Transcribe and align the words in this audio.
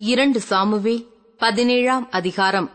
இரண்டு 0.00 0.40
சாமுவேல் 0.40 1.06
பதினேழாம் 1.38 2.10
அதிகாரம். 2.10 2.70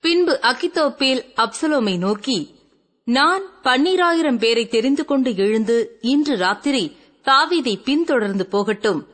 பின்பு 0.00 0.38
அகித்தோப்பேல் 0.42 1.20
அப்சலோமை 1.36 1.98
நோக்கி 1.98 2.54
நான் 3.04 3.42
பன்னிராயிரம் 3.62 4.38
பேரை 4.38 4.68
தெரிந்து 4.68 5.04
கொண்டு 5.04 5.36
எழுந்து 5.36 5.98
இன்று 6.00 6.36
ராத்திரி 6.36 6.96
தாவீதை 7.24 7.82
பின்தொடர்ந்து 7.82 8.46
போகட்டும். 8.46 9.06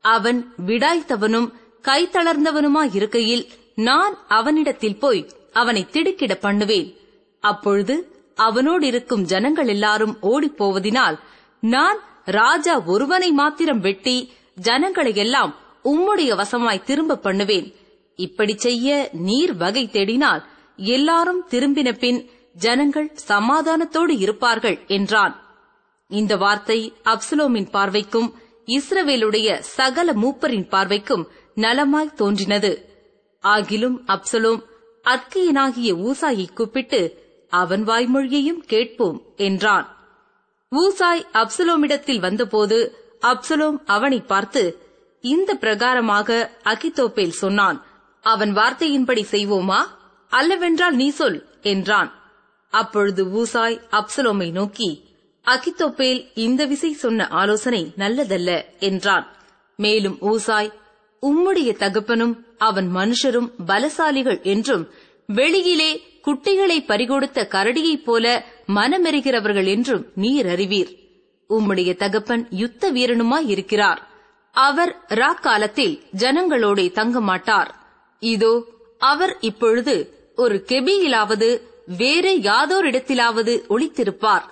அவன் 0.00 0.54
விடாய்த்தவனும் 0.66 1.52
கைத்தளர்ந்தவனுமாயிருக்கையில் 1.82 3.46
நான் 3.74 4.18
அவனிடத்தில் 4.28 4.98
போய் 4.98 5.28
அவனை 5.52 5.86
திடுக்கிட 5.86 6.34
பண்ணுவேன். 6.34 6.94
அப்பொழுது 7.40 8.12
அவனோடு 8.34 8.86
இருக்கும் 8.86 9.24
ஜனங்கள் 9.24 9.66
எல்லாரும் 9.66 10.16
ஓடிப்போவதினால் 10.22 11.18
நான் 11.60 11.98
ராஜா 12.24 12.82
ஒருவனை 12.84 13.32
மாத்திரம் 13.32 13.80
வெட்டி 13.80 14.32
ஜனங்களை 14.54 15.14
எல்லாம் 15.14 15.54
உம்முடைய 15.84 16.30
வசமாய் 16.36 16.86
திரும்ப 16.88 17.16
பண்ணுவேன். 17.16 17.68
இப்படி 18.18 18.54
செய்ய 18.56 18.88
நீர் 19.28 19.54
வகை 19.56 19.84
தேடினால் 19.92 20.42
எல்லாரும் 20.76 21.42
திரும்பின 21.50 21.88
பின் 21.98 22.20
ஜனங்கள் 22.56 23.08
சமாதானத்தோடு 23.28 24.14
இருப்பார்கள் 24.18 24.78
என்றான். 24.86 25.34
இந்த 26.10 26.32
வார்த்தை 26.36 26.78
அப்சலோமின் 27.04 27.68
பார்வைக்கும் 27.70 28.28
இஸ்ரவேலுடைய 28.68 29.48
சகல 29.76 30.12
மூப்பரின் 30.12 30.68
பார்வைக்கும் 30.68 31.24
நலமாய் 31.56 32.16
தோன்றினது. 32.16 32.72
ஆகிலும் 33.44 33.96
அப்சலோம் 34.14 34.62
அற்கியனாகிய 35.04 35.90
ஊசாயை 36.08 36.46
கூப்பிட்டு 36.52 37.00
அவன் 37.52 37.82
வாய்மொழியையும் 37.84 38.62
கேட்போம் 38.66 39.18
என்றான். 39.36 39.86
ஊசாய் 40.72 41.24
அப்சலோமிடத்தில் 41.32 42.20
வந்தபோது 42.20 42.78
அப்சலோம் 43.22 43.76
அவனை 43.86 44.20
பார்த்து 44.32 44.62
இந்த 45.24 45.54
பிரகாரமாக 45.60 46.48
அகித்தோப்பேல் 46.64 47.38
சொன்னான். 47.42 47.84
அவன் 48.20 48.56
வார்த்தையின்படி 48.56 49.22
செய்வோமா? 49.30 49.80
அல்லவென்றால் 50.30 50.90
நீ 50.90 51.08
சொல் 51.08 51.46
என்றான். 51.62 52.10
அப்பொழுது 52.70 53.24
ஊசாய் 53.24 53.80
அப்சலோமை 53.90 54.50
நோக்கி 54.50 55.02
அகித்தோப்பேல் 55.46 56.20
இந்த 56.34 56.64
விசை 56.64 56.92
சொன்ன 56.92 57.28
ஆலோசனை 57.28 57.92
நல்லதல்ல 57.96 58.64
என்றான். 58.78 59.26
மேலும் 59.76 60.18
ஊசாய் 60.20 60.72
உம்முடைய 61.22 61.76
தகப்பனும் 61.76 62.34
அவன் 62.58 62.88
மனுஷரும் 62.94 63.50
பலசாலிகள் 63.66 64.42
என்றும் 64.42 64.88
வெளியிலே 65.26 65.90
குட்டிகளை 66.24 66.78
பறிகொடுத்த 66.84 67.48
கரடியைப் 67.50 68.04
போல 68.04 68.44
மனமெறுகிறவர்கள் 68.66 69.66
என்றும் 69.66 70.04
நீர் 70.14 70.46
அறிவீர். 70.46 70.92
உம்முடைய 71.48 71.96
தகப்பன் 71.96 72.46
யுத்த 72.50 72.92
வீரனுமாயிருக்கிறார். 72.92 74.02
அவர் 74.54 74.92
ராக்காலத்தில் 75.08 76.00
ஜனங்களோடே 76.16 76.92
தங்க 76.92 77.20
மாட்டார் 77.20 77.74
இதோ 78.20 78.64
அவர் 78.98 79.36
இப்பொழுது 79.40 79.94
ஒரு 80.36 80.64
கெபியிலாவது 80.68 81.60
வேறு 81.86 82.32
யாதோரிடத்திலாவது 82.38 83.54
ஒளித்திருப்பார். 83.68 84.44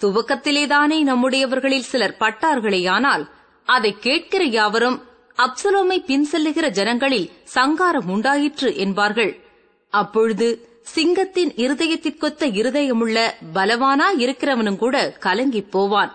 துவக்கத்திலேதானே 0.00 0.98
நம்முடையவர்களில் 1.04 1.88
சிலர் 1.90 2.16
பட்டார்களேயானால் 2.20 3.24
அதை 3.64 3.96
கேட்கிற 4.00 4.44
யாவரும் 4.44 5.02
அப்சலோமை 5.36 5.98
பின் 6.04 6.24
செல்லுகிற 6.24 6.68
ஜனங்களில் 6.68 7.30
சங்காரம் 7.44 8.08
உண்டாயிற்று 8.08 8.76
என்பார்கள். 8.76 9.40
அப்பொழுது 9.88 10.68
சிங்கத்தின் 10.94 11.52
இருதயத்திற்கொத்த 11.56 12.48
இருதயமுள்ள 12.60 13.18
பலவானா 13.54 14.08
இருக்கிறவனும் 14.16 14.76
கூட 14.76 15.16
கலங்கிப் 15.20 15.70
போவான். 15.70 16.12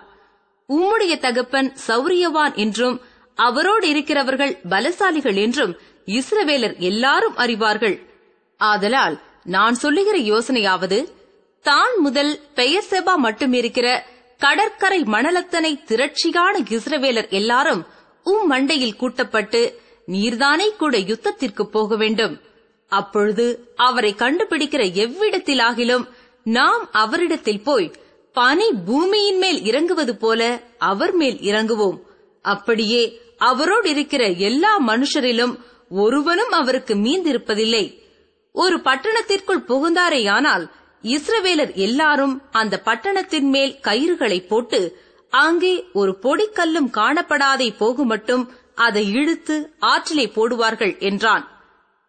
உம்முடைய 0.68 1.18
தகப்பன் 1.18 1.72
சௌரியவான் 1.86 2.54
என்றும் 2.54 3.00
அவரோடு 3.44 3.86
இருக்கிறவர்கள் 3.88 4.54
பலசாலிகள் 4.70 5.38
என்றும் 5.44 5.74
இஸ்ரவேலர் 6.18 6.76
எல்லாரும் 6.90 7.36
அறிவார்கள். 7.36 7.96
ஆதலால் 8.60 9.16
நான் 9.44 9.76
சொல்லுகிற 9.82 10.16
யோசனையாவது 10.32 10.98
தான் 11.64 11.94
முதல் 11.98 12.32
பெயர் 12.54 12.88
செபா 12.90 13.14
மட்டும் 13.16 13.52
இருக்கிற 13.52 13.88
கடற்கரை 14.38 15.00
மணலத்தனை 15.14 15.72
திரட்சியான 15.90 16.54
இஸ்ரவேலர் 16.68 17.28
எல்லாரும் 17.30 17.82
உம் 18.24 18.46
மண்டையில் 18.52 18.96
கூட்டப்பட்டு 18.96 19.62
நீர்தானே 20.06 20.68
கூட 20.82 20.94
யுத்தத்திற்கு 21.10 21.64
போக 21.76 21.96
வேண்டும். 21.96 22.34
அப்பொழுது 22.92 23.46
அவரை 23.86 24.12
கண்டுபிடிக்கிற 24.18 24.82
எவ்விடத்திலாகிலும் 25.04 26.04
நாம் 26.42 26.84
அவரிடத்தில் 26.92 27.64
போய் 27.64 27.88
பனி 28.36 28.68
பூமியின் 28.86 29.38
மேல் 29.38 29.60
இறங்குவது 29.62 30.14
போல 30.16 30.42
அவர் 30.90 31.12
மேல் 31.12 31.38
இறங்குவோம். 31.50 31.98
அப்படியே 32.44 33.02
அவரோடு 33.38 33.90
இருக்கிற 33.90 34.28
எல்லா 34.28 34.72
மனுஷரிலும் 34.80 35.54
ஒருவனும் 35.88 36.50
அவருக்கு 36.50 36.94
மீந்திருப்பதில்லை. 36.94 37.84
ஒரு 38.54 38.76
பட்டணத்திற்குள் 38.78 39.66
புகுந்தாரேயானால் 39.68 40.64
இஸ்ரவேலர் 41.04 41.72
எல்லாரும் 41.74 42.34
அந்த 42.50 42.80
பட்டணத்தின் 42.84 43.48
மேல் 43.50 43.74
கயிறுகளை 43.82 44.46
போட்டு 44.46 44.80
அங்கே 45.32 45.74
ஒரு 45.92 46.18
பொடிக்கல்லும் 46.22 46.88
காணப்படாதே 46.92 47.68
போகுமட்டும் 47.78 48.44
அதை 48.74 49.04
இழுத்து 49.12 49.56
ஆற்றிலே 49.80 50.26
போடுவார்கள் 50.36 50.98
என்றான். 50.98 51.44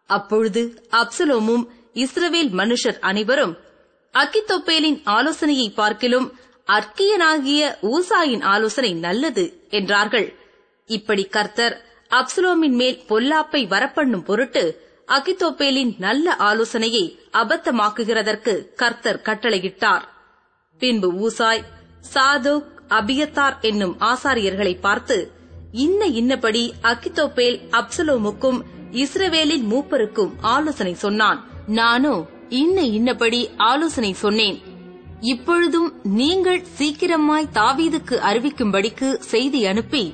அப்பொழுது 0.06 0.62
அப்சலோமும் 0.90 1.64
இஸ்ரவேல் 1.94 2.52
மனுஷர் 2.60 2.98
அனைவரும் 3.00 3.54
அக்கித்தொப்பேலின் 4.14 4.98
ஆலோசனையை 5.16 5.68
பார்க்கிலும் 5.74 6.28
அர்க்கியனாகிய 6.68 7.62
ஊசாயின் 7.90 8.42
ஆலோசனை 8.42 8.92
நல்லது 9.06 9.44
என்றார்கள். 9.70 10.28
இப்படி 10.96 11.24
கர்த்தர் 11.36 11.74
அப்சலோமின் 12.10 12.76
மேல் 12.80 12.98
பொல்லாப்பை 13.08 13.60
வரப்பண்ணும் 13.74 14.24
பொருட்டு 14.28 14.64
அகித்தோப்பேலின் 15.08 15.92
நல்ல 15.98 16.34
ஆலோசனையை 16.48 17.04
அபத்தமாக்குகிறதற்கு 17.40 18.54
கர்த்தர் 18.80 19.22
கட்டளையிட்டார். 19.28 20.04
பின்பு 20.80 21.08
ஊசாய் 21.26 21.62
சாதோக் 22.14 22.68
அபியத்தார் 22.98 23.56
என்னும் 23.60 23.94
ஆசாரியர்களை 24.10 24.74
பார்த்து 24.80 25.16
இன்ன 25.84 26.08
இன்னபடி 26.20 26.62
அக்கித்தோப்பேல் 26.82 27.58
அப்சலோமுக்கும் 27.78 28.58
இஸ்ரவேலின் 29.02 29.66
மூப்பருக்கும் 29.72 30.32
ஆலோசனை 30.54 30.94
சொன்னான். 31.04 31.40
நானோ 31.78 32.14
இன்ன 32.62 32.80
இன்னபடி 32.98 33.40
ஆலோசனை 33.70 34.12
சொன்னேன். 34.24 34.58
இப்பொழுதும் 35.32 35.88
நீங்கள் 36.14 36.62
சீக்கிரமாய் 36.78 37.52
தாவீதுக்கு 37.54 38.16
அறிவிக்கும்படிக்கு 38.30 39.08
செய்தி 39.32 39.60
அனுப்பி 39.66 40.04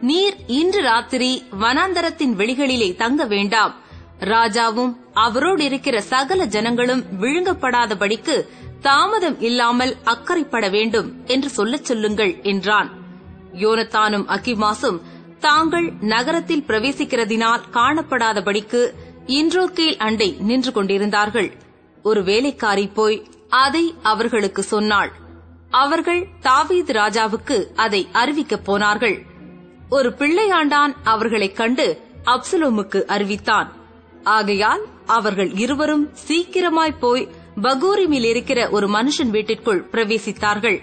நீர் 0.00 0.36
இன்று 0.46 0.82
ராத்திரி 0.82 1.42
வனாந்தரத்தின் 1.60 2.36
வெளிகளிலே 2.36 2.96
தங்க 2.96 3.24
வேண்டாம். 3.24 3.74
ராஜாவும் 4.20 4.96
அவரோடு 5.12 5.64
இருக்கிற 5.64 6.00
சகல 6.00 6.44
ஜனங்களும் 6.44 7.04
விழுங்கப்படாதபடிக்கு 7.20 8.48
தாமதம் 8.80 9.40
இல்லாமல் 9.40 9.96
அக்கறைப்பட 10.04 10.70
வேண்டும் 10.70 11.12
என்று 11.24 11.48
சொல்லச் 11.48 11.84
சொல்லுங்கள் 11.84 12.38
என்றான். 12.42 12.90
யோனத்தானும் 13.52 14.26
அக்கிமாசும் 14.26 15.00
தாங்கள் 15.38 15.92
நகரத்தில் 16.00 16.64
பிரவேசிக்கிறதினால் 16.66 17.60
காணப்படாதபடிக்கு 17.72 18.88
இன்றோக்கேல் 19.26 19.96
அண்டை 19.96 20.36
நின்று 20.38 20.72
கொண்டிருந்தார்கள். 20.72 21.52
ஒரு 22.02 22.24
வேலைக்காரி 22.24 22.86
போய் 22.86 23.28
அதை 23.48 23.94
அவர்களுக்கு 24.02 24.62
சொன்னாள். 24.62 25.12
அவர்கள் 25.70 26.28
தாவீது 26.40 26.92
ராஜாவுக்கு 26.92 27.64
அதை 27.74 28.08
அறிவிக்கப் 28.12 28.64
போனார்கள். 28.64 29.34
ஒரு 29.90 30.10
பிள்ளையாண்டான் 30.10 30.94
அவர்களைக் 31.04 31.56
கண்டு 31.56 32.00
அப்சலோமுக்கு 32.24 33.04
அறிவித்தான். 33.04 33.72
ஆகையால் 34.24 34.86
அவர்கள் 35.06 35.54
இருவரும் 35.54 36.10
சீக்கிரமாய் 36.28 36.98
போய் 37.00 37.28
பகோரிமில் 37.62 38.24
இருக்கிற 38.24 38.70
ஒரு 38.70 38.88
மனுஷன் 38.88 39.30
வீட்டிற்குள் 39.30 39.88
பிரவேசித்தார்கள். 39.92 40.82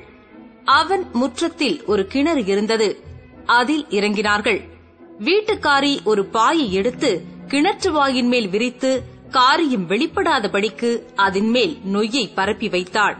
அவன் 0.65 1.05
முற்றத்தில் 1.13 1.85
ஒரு 1.85 2.07
கிணறு 2.07 2.45
இருந்தது. 2.45 3.03
அதில் 3.45 3.85
இறங்கினார்கள். 3.89 4.69
வீட்டுக்காரி 5.19 6.03
ஒரு 6.03 6.25
பாயை 6.25 6.73
எடுத்து 6.73 7.23
கிணற்று 7.47 7.91
வாயின் 7.91 8.27
மேல் 8.27 8.49
விரித்து 8.49 9.03
காரியம் 9.31 9.89
வெளிப்படாதபடிக்கு 9.89 11.01
அதன் 11.15 11.49
மேல் 11.49 11.77
நொய்யை 11.93 12.29
பரப்பி 12.35 12.69
வைத்தாள். 12.69 13.17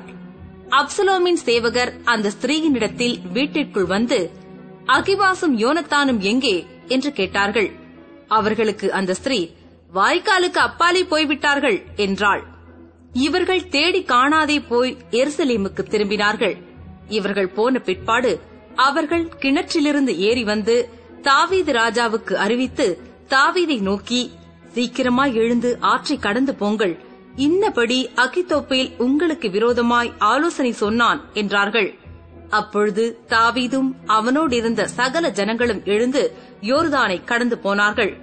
அப்சலோமின் 0.70 1.34
சேவகர் 1.34 1.94
அந்த 2.04 2.32
ஸ்திரீயினிடத்தில் 2.42 3.32
வீட்டிற்குள் 3.32 3.86
வந்து 3.86 4.42
அகிவாசும் 4.86 5.56
யோனத்தானும் 5.58 6.18
எங்கே? 6.18 6.68
என்று 6.88 7.12
கேட்டார்கள். 7.12 7.72
அவர்களுக்கு 8.28 8.94
அந்த 8.94 9.14
ஸ்திரீ 9.14 9.50
வாய்க்காலுக்கு 9.94 10.58
அப்பாலே 10.58 11.04
போய்விட்டார்கள் 11.04 11.84
என்றாள். 11.96 12.44
இவர்கள் 13.14 13.70
தேடி 13.70 14.02
காணாதே 14.02 14.64
போய் 14.68 14.98
எருசலேமுக்கு 15.12 15.84
திரும்பினார்கள். 15.90 16.58
இவர்கள் 17.08 17.50
போன 17.50 17.80
பிற்பாடு 17.80 18.40
அவர்கள் 18.76 19.30
கிணற்றிலிருந்து 19.40 20.18
ஏறி 20.18 20.44
வந்து 20.44 20.90
தாவீது 21.22 21.72
ராஜாவுக்கு 21.72 22.34
அறிவித்து 22.34 23.02
தாவீதை 23.30 23.82
நோக்கி 23.82 24.32
சீக்கிரமாய் 24.74 25.34
எழுந்து 25.34 25.78
ஆற்றை 25.80 26.18
கடந்து 26.18 26.56
போங்கள். 26.56 27.00
இன்னபடி 27.38 28.06
அகித்தோப்பேல் 28.16 28.92
உங்களுக்கு 28.98 29.50
விரோதமாய் 29.50 30.14
ஆலோசனை 30.18 30.72
சொன்னான் 30.72 31.22
என்றார்கள். 31.34 31.96
அப்பொழுது 32.60 33.04
தாவீதும் 33.30 33.90
அவனோடிருந்த 34.08 34.84
சகல 34.84 35.30
ஜனங்களும் 35.30 35.82
எழுந்து 35.86 36.24
யோர்தானை 36.62 37.24
கடந்து 37.24 37.58
போனார்கள். 37.58 38.14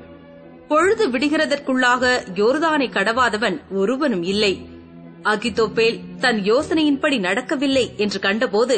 பொழுது 0.68 1.04
விடுகிறதற்குள்ளாக 1.10 2.04
யோர்தானை 2.34 2.88
கடவாதவன் 2.90 3.56
ஒருவனும் 3.70 4.22
இல்லை. 4.22 4.52
அகிதோப்பேல் 5.24 5.98
தன் 6.20 6.40
யோசனையின்படி 6.42 7.18
நடக்கவில்லை 7.18 7.84
என்று 7.96 8.18
கண்டபோது 8.20 8.76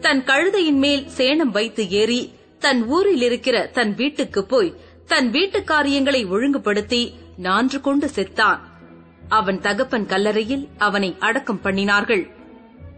தன் 0.00 0.22
கழுதையின் 0.24 0.80
மேல் 0.84 1.04
சேணம் 1.16 1.52
வைத்து 1.56 1.82
ஏறி 1.90 2.20
தன் 2.58 2.80
ஊரில் 2.86 3.22
இருக்கிற 3.22 3.56
தன் 3.72 3.94
வீட்டுக்கு 3.94 4.44
போய் 4.44 4.74
தன் 5.06 5.30
வீட்டு 5.30 5.64
காரியங்களை 5.64 6.26
ஒழுங்குபடுத்தி 6.26 7.02
நான்று 7.36 7.80
கொண்டு 7.80 8.06
செத்தான். 8.14 8.60
அவன் 9.28 9.60
தகப்பன் 9.60 10.06
கல்லறையில் 10.06 10.64
அவனை 10.78 11.10
அடக்கம் 11.18 11.60
பண்ணினார்கள். 11.64 12.24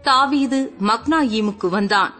தாவீது 0.09 0.59
மக்னாயீமுக்கு 0.87 1.67
வந்தான். 1.69 2.11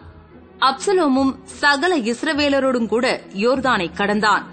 அப்சலோமும் 0.58 1.32
சகல 1.60 1.92
இஸ்ரவேலரோடும் 2.10 2.86
கூட 2.86 3.06
யோர்தானை 3.44 3.86
கடந்தான். 3.92 4.44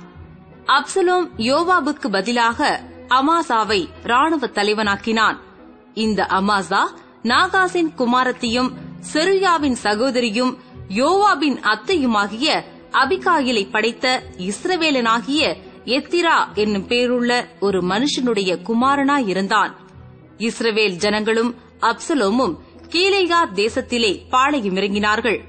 அப்சலோம் 0.75 1.27
யோவாபுக்கு 1.49 2.07
பதிலாக 2.11 2.59
அமாசாவை 3.09 3.81
ராணுவ 4.03 4.47
தலைவனாக்கினான். 4.47 5.37
இந்த 5.93 6.21
அமாசா 6.39 6.83
நாகாசின் 7.23 7.91
குமாரத்தியும் 7.97 8.71
செருயாவின் 9.13 9.77
சகோதரியும் 9.83 10.53
யோவாபின் 11.01 11.57
அத்தையுமாகிய 11.73 12.47
அபிகாயிலை 13.01 13.63
படைத்த 13.71 14.05
இஸ்ரவேலனாகிய 14.49 15.43
எத்திரா 15.97 16.37
என்னும் 16.53 16.87
பேருள்ள 16.91 17.31
ஒரு 17.59 17.81
மனுஷனுடைய 17.81 18.51
குமாரனாயிருந்தான் 18.69 19.73
இஸ்ரவேல் 20.47 20.97
ஜனங்களும் 21.03 21.51
அப்சலோமும் 21.81 22.55
கீலேயா 22.95 23.39
தேசத்திலே 23.55 24.21
பாளையமிறங்கினார்கள். 24.31 25.39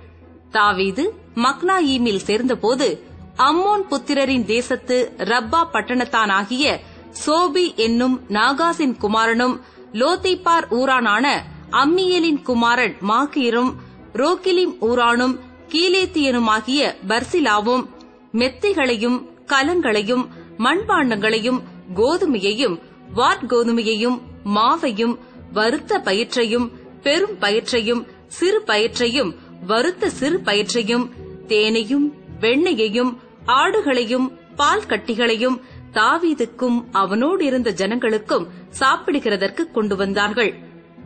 தாவீது 0.50 1.14
மக்னாயீமில் 1.34 2.24
சேர்ந்தபோது 2.24 3.04
அம்மோன் 3.36 3.84
புத்திரரின் 3.90 4.44
தேசத்து 4.44 5.14
ரப்பா 5.16 5.60
பட்டணத்தானாகிய 5.72 6.80
சோபி 7.26 7.74
என்னும் 7.76 8.20
நாகாசின் 8.28 8.96
குமாரனும் 8.98 9.60
லோத்திப்பார் 9.92 10.66
ஊரானான 10.70 11.26
அம்மியலின் 11.70 12.42
குமாரன் 12.42 12.96
மாகீரும் 13.08 13.74
ரோக்கிலிம் 14.14 14.74
ஊரானும் 14.80 15.38
கீலேத்தியனுமாகிய 15.72 16.94
பர்சிலாவும் 17.08 17.84
மெத்தைகளையும் 18.32 19.26
கலங்களையும் 19.46 20.24
மண்பாண்டங்களையும் 20.58 21.62
கோதுமையையும் 21.96 22.76
வாட்கோதுமையையும் 23.16 24.18
மாவையும் 24.54 25.18
வருத்த 25.52 25.98
பயிற்றையும் 25.98 26.72
பெரும் 27.06 27.36
பயிற்றையும் 27.40 28.02
சிறு 28.36 28.58
பயிற்றையும் 28.66 29.32
வறுத்த 29.66 30.10
சிறு 30.10 30.38
பயிற்றையும் 30.44 31.06
தேனையும் 31.46 32.06
வெண்ணையையும் 32.40 33.12
ஆடுகளையும் 33.60 34.26
பால் 34.56 34.88
கட்டிகளையும் 34.88 35.56
தாவீதுக்கும் 35.92 36.78
அவனோடு 36.92 37.42
இருந்த 37.44 37.70
ஜனங்களுக்கும் 37.72 38.46
சாப்பிடுகிறதற்கு 38.80 39.62
கொண்டு 39.70 39.94
வந்தார்கள். 39.96 40.52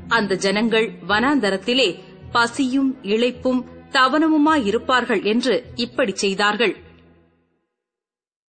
அந்த 0.08 0.38
ஜனங்கள் 0.44 0.86
வனாந்தரத்திலே 1.08 1.88
பசியும் 2.32 2.90
இழைப்பும் 3.02 3.60
தவனமுமாயிருப்பார்கள் 3.92 5.22
என்று 5.32 5.54
இப்படி 5.74 6.12
செய்தார்கள். 6.14 6.74